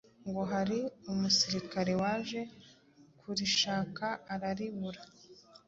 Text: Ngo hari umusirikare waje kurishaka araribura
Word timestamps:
Ngo 0.27 0.41
hari 0.51 0.79
umusirikare 1.11 1.93
waje 2.01 2.41
kurishaka 3.19 4.05
araribura 4.33 5.01